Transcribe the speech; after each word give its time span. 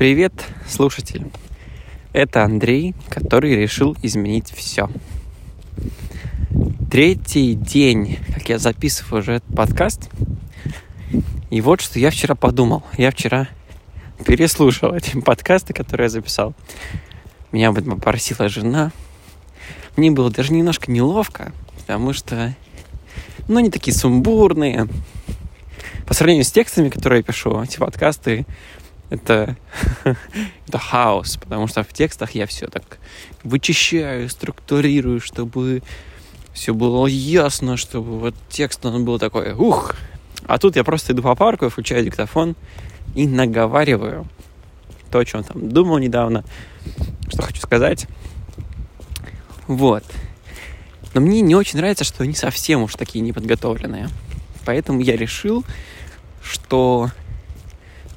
Привет, 0.00 0.32
слушатель. 0.66 1.30
Это 2.14 2.42
Андрей, 2.42 2.94
который 3.10 3.54
решил 3.54 3.94
изменить 4.00 4.50
все. 4.50 4.88
Третий 6.90 7.52
день, 7.52 8.18
как 8.34 8.48
я 8.48 8.58
записываю 8.58 9.20
уже 9.20 9.32
этот 9.34 9.54
подкаст. 9.54 10.08
И 11.50 11.60
вот 11.60 11.82
что 11.82 11.98
я 11.98 12.10
вчера 12.10 12.34
подумал. 12.34 12.82
Я 12.96 13.10
вчера 13.10 13.48
переслушал 14.24 14.94
эти 14.94 15.20
подкасты, 15.20 15.74
которые 15.74 16.06
я 16.06 16.08
записал. 16.08 16.54
Меня 17.52 17.68
об 17.68 17.76
этом 17.76 17.96
попросила 17.96 18.48
жена. 18.48 18.92
Мне 19.96 20.10
было 20.10 20.30
даже 20.30 20.54
немножко 20.54 20.90
неловко, 20.90 21.52
потому 21.76 22.14
что, 22.14 22.54
ну, 23.48 23.58
они 23.58 23.70
такие 23.70 23.94
сумбурные. 23.94 24.88
По 26.06 26.14
сравнению 26.14 26.46
с 26.46 26.52
текстами, 26.52 26.88
которые 26.88 27.18
я 27.18 27.22
пишу, 27.22 27.62
эти 27.62 27.76
подкасты 27.76 28.46
это, 29.10 29.56
это 30.66 30.78
хаос, 30.78 31.36
потому 31.36 31.66
что 31.66 31.82
в 31.82 31.92
текстах 31.92 32.30
я 32.32 32.46
все 32.46 32.68
так 32.68 32.98
вычищаю, 33.42 34.28
структурирую, 34.30 35.20
чтобы 35.20 35.82
все 36.54 36.72
было 36.72 37.06
ясно, 37.06 37.76
чтобы 37.76 38.18
вот 38.18 38.34
текст 38.48 38.84
он 38.86 39.04
был 39.04 39.18
такой, 39.18 39.52
ух, 39.52 39.94
а 40.46 40.58
тут 40.58 40.76
я 40.76 40.84
просто 40.84 41.12
иду 41.12 41.22
по 41.22 41.34
парку, 41.34 41.68
включаю 41.68 42.04
диктофон 42.04 42.56
и 43.14 43.26
наговариваю 43.26 44.26
то, 45.10 45.18
о 45.18 45.24
чем 45.24 45.42
там 45.42 45.68
думал 45.68 45.98
недавно, 45.98 46.44
что 47.28 47.42
хочу 47.42 47.60
сказать. 47.60 48.06
Вот. 49.66 50.04
Но 51.14 51.20
мне 51.20 51.40
не 51.40 51.56
очень 51.56 51.78
нравится, 51.78 52.04
что 52.04 52.22
они 52.22 52.34
совсем 52.34 52.82
уж 52.82 52.94
такие 52.94 53.20
неподготовленные. 53.20 54.08
Поэтому 54.64 55.00
я 55.00 55.16
решил, 55.16 55.64
что 56.42 57.10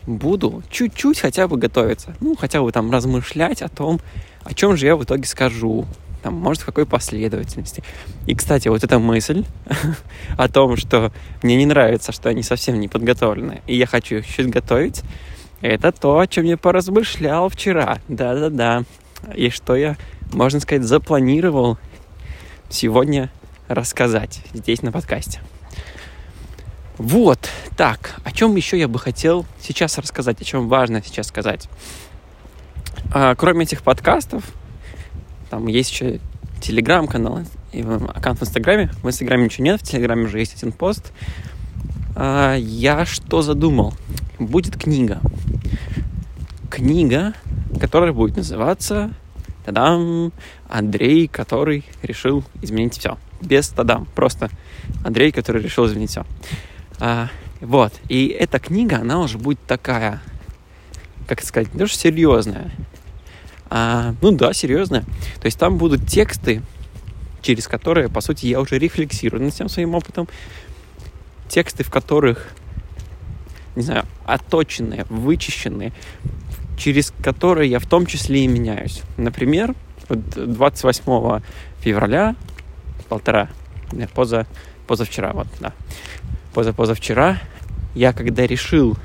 буду 0.06 0.64
чуть-чуть 0.70 1.20
хотя 1.20 1.48
бы 1.48 1.58
готовиться. 1.58 2.16
Ну, 2.20 2.36
хотя 2.36 2.62
бы 2.62 2.72
там 2.72 2.92
размышлять 2.92 3.62
о 3.62 3.70
том, 3.70 4.00
о 4.44 4.54
чем 4.54 4.78
же 4.78 4.86
я 4.86 4.96
в 4.96 5.04
итоге 5.04 5.26
скажу. 5.26 5.86
Там, 6.22 6.36
может, 6.36 6.64
в 6.64 6.66
какой 6.66 6.86
последовательности. 6.86 7.84
И, 8.28 8.36
кстати, 8.36 8.70
вот 8.70 8.84
эта 8.84 8.98
мысль 8.98 9.44
о 10.38 10.48
том, 10.48 10.78
что 10.78 11.12
мне 11.42 11.58
не 11.58 11.66
нравится, 11.66 12.14
что 12.14 12.30
они 12.30 12.44
совсем 12.44 12.80
не 12.80 12.88
подготовлены, 12.88 13.62
и 13.68 13.76
я 13.76 13.86
хочу 13.86 14.18
их 14.18 14.28
чуть 14.28 14.50
готовить, 14.50 15.02
это 15.60 15.92
то, 15.92 16.20
о 16.20 16.28
чем 16.28 16.46
я 16.46 16.58
поразмышлял 16.58 17.50
вчера. 17.50 18.00
Да-да-да. 18.08 18.84
И 19.36 19.50
что 19.50 19.76
я, 19.76 19.98
можно 20.32 20.60
сказать, 20.60 20.84
запланировал 20.84 21.78
сегодня 22.70 23.30
рассказать 23.68 24.42
здесь 24.54 24.82
на 24.82 24.92
подкасте. 24.92 25.40
Вот, 26.98 27.50
так, 27.76 28.16
о 28.24 28.32
чем 28.32 28.56
еще 28.56 28.78
я 28.78 28.88
бы 28.88 29.00
хотел 29.00 29.46
сейчас 29.60 29.98
рассказать, 29.98 30.42
о 30.42 30.44
чем 30.44 30.68
важно 30.68 31.02
сейчас 31.04 31.28
сказать. 31.28 31.70
А, 33.14 33.36
кроме 33.36 33.64
этих 33.64 33.84
подкастов, 33.84 34.44
там 35.50 35.68
есть 35.68 35.92
еще 35.92 36.20
телеграм-канал 36.62 37.42
и 37.72 37.82
аккаунт 37.82 38.40
в 38.40 38.44
Инстаграме. 38.44 38.92
В 39.02 39.08
Инстаграме 39.08 39.46
ничего 39.46 39.66
нет, 39.66 39.82
в 39.82 39.84
Телеграме 39.84 40.26
уже 40.26 40.40
есть 40.40 40.56
один 40.56 40.72
пост. 40.72 41.12
А, 42.16 42.56
я 42.56 43.06
что 43.06 43.42
задумал? 43.42 43.94
Будет 44.40 44.78
книга. 44.78 45.20
Книга, 46.70 47.34
которая 47.80 48.14
будет 48.14 48.38
называться 48.38 49.12
Тадам, 49.66 50.34
Андрей, 50.68 51.28
который 51.28 51.86
решил 52.02 52.44
изменить 52.62 52.98
все. 52.98 53.18
Без 53.42 53.70
тадам, 53.70 54.08
просто 54.16 54.50
Андрей, 55.04 55.32
который 55.32 55.62
решил 55.62 55.86
изменить 55.86 56.12
все. 56.12 56.26
А, 57.00 57.30
вот. 57.64 57.94
И 58.10 58.28
эта 58.28 58.60
книга, 58.60 58.98
она 58.98 59.22
уже 59.22 59.38
будет 59.38 59.60
такая, 59.66 60.22
как 61.28 61.42
сказать, 61.42 61.70
что 61.74 61.88
серьезная. 61.88 62.72
А, 63.70 64.14
ну 64.22 64.32
да, 64.32 64.52
серьезная. 64.54 65.04
То 65.40 65.46
есть 65.46 65.58
там 65.58 65.78
будут 65.78 66.06
тексты, 66.06 66.62
через 67.42 67.70
которые, 67.70 68.10
по 68.10 68.20
сути, 68.20 68.48
я 68.48 68.60
уже 68.60 68.78
рефлексирую 68.78 69.42
над 69.42 69.54
всем 69.54 69.70
своим 69.70 69.96
опытом. 69.96 70.28
Тексты, 71.48 71.86
в 71.86 71.90
которых, 71.90 72.50
не 73.78 73.84
знаю, 73.84 74.04
оточенные, 74.26 75.06
вычищенные, 75.10 75.94
через 76.78 77.14
которые 77.24 77.72
я 77.72 77.80
в 77.80 77.86
том 77.86 78.06
числе 78.08 78.44
и 78.44 78.48
меняюсь. 78.48 79.04
Например, 79.16 79.74
28 80.10 81.42
февраля, 81.80 82.36
полтора, 83.08 83.48
поза, 84.14 84.48
позавчера, 84.86 85.32
вот, 85.32 85.48
да, 85.62 85.74
позапозавчера, 86.54 87.40
я 87.96 88.14
когда 88.14 88.46
решил, 88.48 88.98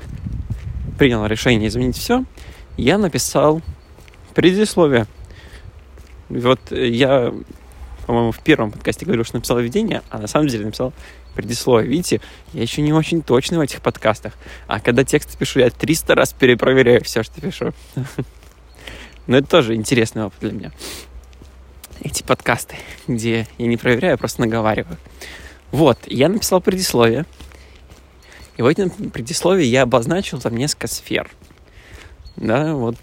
принял 0.97 1.25
решение 1.25 1.67
изменить 1.67 1.97
все, 1.97 2.23
я 2.77 2.97
написал 2.97 3.61
предисловие. 4.33 5.05
Вот 6.29 6.59
я, 6.71 7.33
по-моему, 8.05 8.31
в 8.31 8.39
первом 8.39 8.71
подкасте 8.71 9.05
говорил, 9.05 9.25
что 9.25 9.37
написал 9.37 9.59
введение, 9.59 10.01
а 10.09 10.19
на 10.19 10.27
самом 10.27 10.47
деле 10.47 10.65
написал 10.65 10.93
предисловие. 11.35 11.89
Видите, 11.89 12.21
я 12.53 12.61
еще 12.61 12.81
не 12.81 12.93
очень 12.93 13.21
точный 13.21 13.57
в 13.57 13.61
этих 13.61 13.81
подкастах. 13.81 14.33
А 14.67 14.79
когда 14.79 15.03
текст 15.03 15.37
пишу, 15.37 15.59
я 15.59 15.69
300 15.69 16.15
раз 16.15 16.33
перепроверяю 16.33 17.03
все, 17.03 17.23
что 17.23 17.41
пишу. 17.41 17.73
Но 19.27 19.37
это 19.37 19.47
тоже 19.47 19.75
интересный 19.75 20.23
опыт 20.23 20.39
для 20.39 20.51
меня. 20.51 20.71
Эти 22.01 22.23
подкасты, 22.23 22.77
где 23.07 23.47
я 23.57 23.67
не 23.67 23.77
проверяю, 23.77 24.15
а 24.15 24.17
просто 24.17 24.41
наговариваю. 24.41 24.97
Вот, 25.71 25.99
я 26.07 26.29
написал 26.29 26.61
предисловие. 26.61 27.25
И 28.59 28.61
в 28.61 28.65
этом 28.65 28.89
предисловии 28.89 29.63
я 29.63 29.83
обозначил 29.83 30.41
там 30.41 30.57
несколько 30.57 30.87
сфер. 30.87 31.31
Да, 32.35 32.73
вот, 32.73 32.97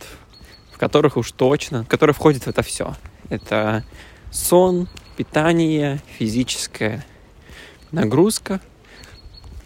в 0.71 0.77
которых 0.77 1.17
уж 1.17 1.33
точно, 1.33 1.85
в 1.85 1.89
которые 1.89 2.13
входит 2.13 2.43
в 2.43 2.49
это 2.49 2.61
все. 2.61 2.95
Это 3.31 3.83
сон, 4.31 4.87
питание, 5.17 6.03
физическая 6.19 7.07
нагрузка, 7.91 8.61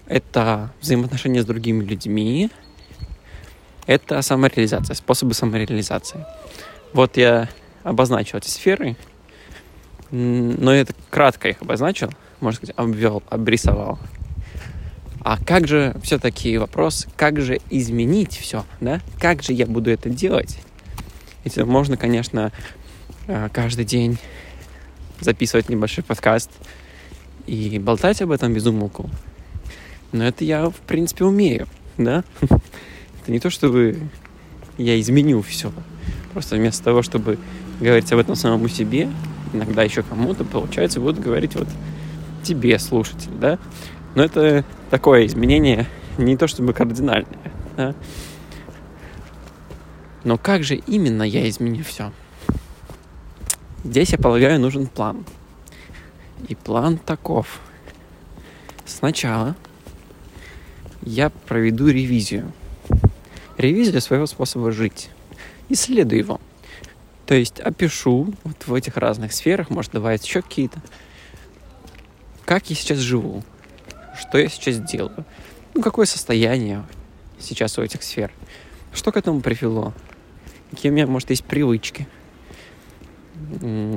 это 0.06 0.73
взаимоотношения 0.81 1.43
с 1.43 1.45
другими 1.45 1.83
людьми, 1.83 2.53
это 3.89 4.22
самореализация, 4.22 4.95
способы 4.95 5.34
самореализации. 5.34 6.25
Вот 6.93 7.17
я 7.17 7.49
обозначил 7.83 8.39
эти 8.39 8.49
сферы, 8.49 8.97
но 10.12 10.72
это 10.72 10.95
кратко 11.11 11.49
их 11.49 11.61
обозначил, 11.62 12.12
можно 12.39 12.59
сказать, 12.59 12.77
обвел, 12.78 13.25
обрисовал. 13.28 13.99
А 15.22 15.38
как 15.38 15.69
же 15.69 15.94
все-таки 16.03 16.56
вопрос, 16.56 17.06
как 17.16 17.41
же 17.41 17.60
изменить 17.69 18.36
все, 18.36 18.64
да? 18.81 19.00
Как 19.19 19.42
же 19.42 19.53
я 19.53 19.66
буду 19.66 19.91
это 19.91 20.08
делать? 20.08 20.58
Если 21.44 21.62
можно, 21.62 21.97
конечно, 21.97 22.53
э, 23.26 23.48
каждый 23.53 23.84
день 23.84 24.19
записывать 25.20 25.69
небольшой 25.69 26.04
подкаст 26.04 26.50
и 27.47 27.78
болтать 27.78 28.22
об 28.22 28.30
этом 28.30 28.54
без 28.54 28.66
умолку. 28.66 29.10
Но 30.12 30.26
это 30.26 30.44
я, 30.44 30.70
в 30.70 30.76
принципе, 30.76 31.25
умею, 31.25 31.69
да? 31.98 32.25
Это 32.41 33.32
не 33.32 33.41
то, 33.41 33.50
чтобы 33.50 33.98
я 34.78 34.98
изменю 34.98 35.42
все. 35.42 35.70
Просто 36.32 36.56
вместо 36.56 36.82
того, 36.82 37.03
чтобы 37.03 37.38
говорить 37.80 38.10
об 38.12 38.19
этом 38.19 38.34
самому 38.34 38.69
себе, 38.69 39.10
иногда 39.53 39.82
еще 39.82 40.03
кому-то, 40.03 40.44
получается, 40.44 41.00
буду 41.00 41.20
говорить 41.20 41.54
вот 41.54 41.69
тебе, 42.42 42.78
слушатель, 42.78 43.30
да? 43.38 43.59
Но 44.15 44.25
это 44.25 44.65
такое 44.91 45.26
изменение 45.26 45.87
не 46.19 46.37
то 46.37 46.48
чтобы 46.48 46.72
кардинальное, 46.72 47.53
да? 47.76 47.94
Но 50.25 50.37
как 50.37 50.65
же 50.65 50.75
именно 50.75 51.22
я 51.22 51.48
изменю 51.48 51.84
все? 51.84 52.12
Здесь, 53.84 54.10
я 54.10 54.19
полагаю, 54.19 54.60
нужен 54.60 54.87
план. 54.87 55.25
И 56.48 56.54
план 56.54 56.98
таков. 56.98 57.60
Сначала 58.84 59.56
я 61.03 61.31
проведу 61.31 61.88
ревизию. 61.88 62.53
Ревизию 63.56 64.00
своего 64.00 64.27
способа 64.27 64.72
жить. 64.72 65.09
Исследую 65.71 66.18
его. 66.18 66.41
То 67.24 67.34
есть 67.34 67.60
опишу 67.60 68.34
вот 68.45 68.66
в 68.66 68.74
этих 68.74 68.97
разных 68.97 69.33
сферах, 69.33 69.71
может 69.71 69.92
добавить 69.92 70.27
еще 70.27 70.42
какие-то, 70.42 70.83
как 72.45 72.68
я 72.68 72.77
сейчас 72.77 72.98
живу, 72.98 73.45
что 74.21 74.39
я 74.39 74.49
сейчас 74.49 74.78
делаю, 74.78 75.25
ну, 75.75 75.83
какое 75.83 76.07
состояние 76.07 76.84
сейчас 77.39 77.78
у 77.78 77.83
этих 77.83 78.03
сфер, 78.03 78.31
что 78.93 79.13
к 79.13 79.17
этому 79.17 79.41
привело, 79.41 79.93
какие 80.71 80.91
у 80.91 80.95
меня, 80.95 81.07
может, 81.07 81.31
есть 81.31 81.45
привычки, 81.45 82.07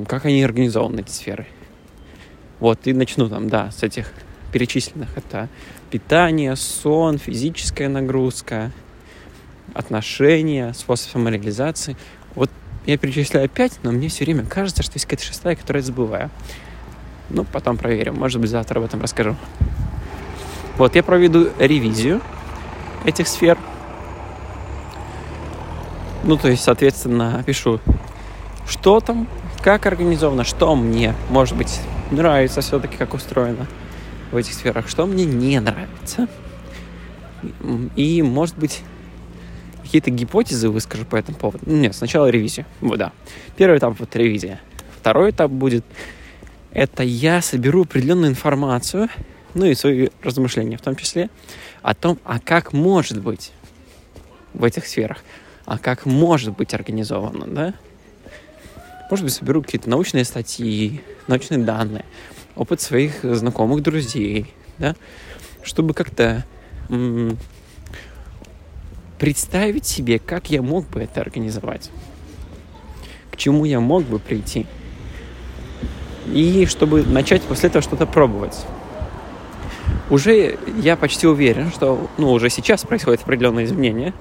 как 0.08 0.24
они 0.24 0.42
организованы, 0.42 1.00
эти 1.00 1.10
сферы. 1.10 1.46
Вот, 2.60 2.86
и 2.86 2.92
начну 2.92 3.28
там, 3.28 3.48
да, 3.48 3.70
с 3.70 3.82
этих 3.82 4.12
перечисленных. 4.52 5.16
Это 5.16 5.48
питание, 5.90 6.56
сон, 6.56 7.18
физическая 7.18 7.88
нагрузка, 7.88 8.72
отношения, 9.74 10.72
способ 10.72 11.10
самореализации. 11.10 11.96
Вот 12.34 12.50
я 12.86 12.96
перечисляю 12.96 13.48
пять, 13.48 13.78
но 13.82 13.92
мне 13.92 14.08
все 14.08 14.24
время 14.24 14.46
кажется, 14.46 14.82
что 14.82 14.94
есть 14.94 15.04
какая-то 15.04 15.24
шестая, 15.24 15.56
которую 15.56 15.82
я 15.82 15.86
забываю. 15.86 16.30
Ну, 17.30 17.44
потом 17.44 17.76
проверим. 17.76 18.14
Может 18.14 18.40
быть, 18.40 18.50
завтра 18.50 18.78
об 18.78 18.84
этом 18.84 19.02
расскажу. 19.02 19.36
Вот, 20.76 20.96
я 20.96 21.02
проведу 21.02 21.48
ревизию 21.58 22.20
этих 23.04 23.28
сфер. 23.28 23.58
Ну, 26.24 26.36
то 26.36 26.48
есть, 26.48 26.64
соответственно, 26.64 27.42
пишу, 27.46 27.80
что 28.66 29.00
там, 29.00 29.28
как 29.62 29.86
организовано, 29.86 30.44
что 30.44 30.74
мне, 30.74 31.14
может 31.30 31.56
быть, 31.56 31.80
нравится 32.10 32.60
все-таки, 32.60 32.96
как 32.96 33.14
устроено 33.14 33.66
в 34.32 34.36
этих 34.36 34.54
сферах, 34.54 34.88
что 34.88 35.06
мне 35.06 35.24
не 35.24 35.60
нравится. 35.60 36.28
И, 37.94 38.22
может 38.22 38.56
быть, 38.56 38.82
какие-то 39.82 40.10
гипотезы 40.10 40.70
выскажу 40.70 41.04
по 41.04 41.16
этому 41.16 41.36
поводу. 41.36 41.70
Нет, 41.70 41.94
сначала 41.94 42.28
ревизия. 42.28 42.66
Вот, 42.80 42.98
да. 42.98 43.12
Первый 43.56 43.78
этап 43.78 44.00
вот 44.00 44.16
ревизия. 44.16 44.60
Второй 44.98 45.30
этап 45.30 45.50
будет 45.50 45.84
это 46.72 47.04
я 47.04 47.40
соберу 47.42 47.82
определенную 47.82 48.30
информацию, 48.30 49.08
ну 49.54 49.64
и 49.64 49.74
свои 49.74 50.08
размышления 50.22 50.76
в 50.76 50.82
том 50.82 50.96
числе, 50.96 51.30
о 51.82 51.94
том, 51.94 52.18
а 52.24 52.38
как 52.40 52.72
может 52.72 53.20
быть 53.20 53.52
в 54.52 54.64
этих 54.64 54.86
сферах, 54.86 55.18
а 55.64 55.78
как 55.78 56.06
может 56.06 56.56
быть 56.56 56.74
организовано, 56.74 57.46
да? 57.46 57.74
Может 59.10 59.24
быть, 59.24 59.34
соберу 59.34 59.62
какие-то 59.62 59.88
научные 59.88 60.24
статьи, 60.24 61.00
научные 61.26 61.58
данные, 61.58 62.04
опыт 62.56 62.80
своих 62.80 63.22
знакомых, 63.22 63.82
друзей, 63.82 64.52
да, 64.78 64.96
чтобы 65.62 65.94
как-то 65.94 66.44
м- 66.88 67.36
представить 69.18 69.86
себе, 69.86 70.18
как 70.18 70.50
я 70.50 70.62
мог 70.62 70.88
бы 70.88 71.00
это 71.00 71.20
организовать, 71.20 71.90
к 73.30 73.36
чему 73.36 73.64
я 73.64 73.80
мог 73.80 74.04
бы 74.04 74.18
прийти, 74.18 74.66
и 76.26 76.66
чтобы 76.66 77.02
начать 77.02 77.42
после 77.42 77.68
этого 77.68 77.82
что-то 77.82 78.06
пробовать. 78.06 78.64
Уже 80.10 80.58
я 80.82 80.96
почти 80.96 81.26
уверен, 81.26 81.70
что 81.70 82.10
ну, 82.18 82.30
уже 82.32 82.50
сейчас 82.50 82.84
происходят 82.84 83.22
определенные 83.22 83.64
изменения, 83.64 84.12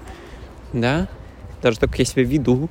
да, 0.72 1.08
даже 1.62 1.80
то, 1.80 1.88
как 1.88 2.00
я 2.00 2.06
себя 2.06 2.24
веду, 2.24 2.70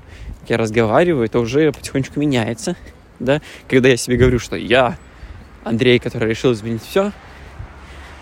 я 0.49 0.57
разговариваю, 0.57 1.27
это 1.27 1.39
уже 1.39 1.73
потихонечку 1.73 2.19
меняется, 2.19 2.77
да, 3.19 3.43
когда 3.69 3.91
я 3.91 3.97
себе 3.97 4.17
говорю, 4.17 4.39
что 4.39 4.57
я 4.57 4.97
Андрей, 5.63 5.99
который 5.99 6.29
решил 6.31 6.53
изменить 6.53 6.83
все, 6.83 7.13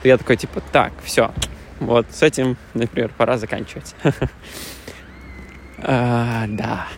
то 0.03 0.09
я 0.09 0.19
такой, 0.19 0.37
типа, 0.37 0.61
так, 0.73 0.93
все, 1.05 1.33
вот 1.79 2.07
с 2.11 2.23
этим, 2.23 2.57
например, 2.75 3.11
пора 3.17 3.39
заканчивать. 3.39 3.95
а, 5.79 6.47
да. 6.49 6.89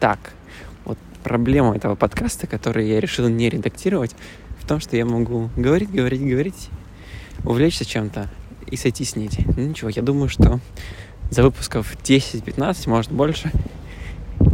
Так, 0.00 0.18
вот 0.84 0.98
проблема 1.22 1.76
этого 1.76 1.94
подкаста, 1.94 2.46
который 2.46 2.88
я 2.88 3.00
решил 3.00 3.28
не 3.28 3.48
редактировать, 3.48 4.14
в 4.64 4.66
том, 4.66 4.80
что 4.80 4.96
я 4.96 5.04
могу 5.04 5.50
говорить, 5.56 5.92
говорить, 5.92 6.26
говорить, 6.26 6.70
увлечься 7.44 7.84
чем-то 7.84 8.30
и 8.66 8.76
сойти 8.76 9.04
с 9.04 9.14
нити. 9.14 9.44
Ну 9.56 9.62
ничего, 9.62 9.90
я 9.90 10.00
думаю, 10.00 10.30
что 10.30 10.58
за 11.30 11.42
выпусков 11.42 11.94
10-15, 12.02 12.88
может 12.88 13.12
больше, 13.12 13.50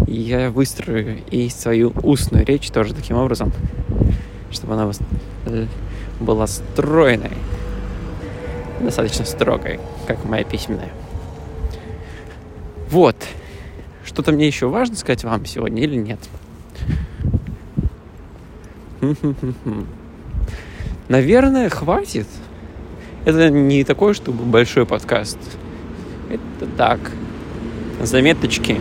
я 0.09 0.51
выстрою 0.51 1.21
и 1.31 1.49
свою 1.49 1.91
устную 2.03 2.45
речь 2.45 2.69
тоже 2.71 2.93
таким 2.93 3.19
образом, 3.19 3.53
чтобы 4.51 4.75
она 4.75 4.91
э, 5.47 5.67
была 6.19 6.49
стройной, 6.49 7.31
достаточно 8.81 9.25
строгой, 9.25 9.79
как 10.09 10.25
моя 10.25 10.43
письменная. 10.43 10.91
Вот. 12.91 13.15
Что-то 14.05 14.33
мне 14.33 14.49
еще 14.49 14.67
важно 14.67 14.97
сказать 14.97 15.23
вам 15.23 15.47
сегодня 15.47 15.83
или 15.85 15.95
нет? 15.95 16.19
Наверное, 21.09 21.69
хватит. 21.69 22.27
Это 23.25 23.51
не 23.51 23.85
такой, 23.85 24.15
чтобы 24.15 24.45
большой 24.45 24.87
подкаст. 24.87 25.39
Это 26.29 26.67
так. 26.77 27.01
Заметочки 28.01 28.81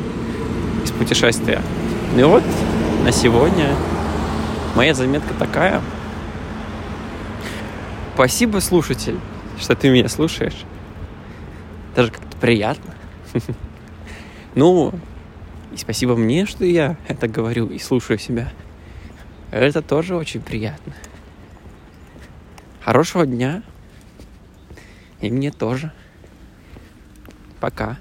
из 0.83 0.91
путешествия. 0.91 1.61
Ну 2.15 2.21
и 2.21 2.23
вот 2.23 2.43
на 3.03 3.11
сегодня 3.11 3.75
моя 4.75 4.93
заметка 4.93 5.33
такая. 5.33 5.81
Спасибо, 8.13 8.59
слушатель, 8.59 9.17
что 9.59 9.75
ты 9.75 9.89
меня 9.89 10.09
слушаешь. 10.09 10.65
Даже 11.95 12.11
как-то 12.11 12.37
приятно. 12.37 12.93
Ну, 14.55 14.91
и 15.71 15.77
спасибо 15.77 16.15
мне, 16.15 16.47
что 16.47 16.65
я 16.65 16.97
это 17.07 17.27
говорю 17.27 17.67
и 17.67 17.77
слушаю 17.77 18.17
себя. 18.17 18.51
Это 19.51 19.81
тоже 19.81 20.15
очень 20.15 20.41
приятно. 20.41 20.93
Хорошего 22.81 23.25
дня. 23.25 23.63
И 25.21 25.31
мне 25.31 25.51
тоже. 25.51 25.91
Пока. 27.59 27.97